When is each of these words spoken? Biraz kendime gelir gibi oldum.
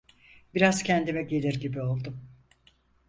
Biraz 0.55 0.83
kendime 0.83 1.23
gelir 1.23 1.59
gibi 1.59 1.81
oldum. 1.81 2.29